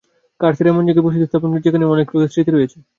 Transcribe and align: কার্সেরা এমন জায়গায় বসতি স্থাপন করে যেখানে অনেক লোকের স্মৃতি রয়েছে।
কার্সেরা 0.39 0.71
এমন 0.71 0.83
জায়গায় 0.87 1.05
বসতি 1.05 1.25
স্থাপন 1.27 1.49
করে 1.51 1.65
যেখানে 1.65 1.85
অনেক 1.93 2.07
লোকের 2.11 2.31
স্মৃতি 2.33 2.51
রয়েছে। 2.51 2.77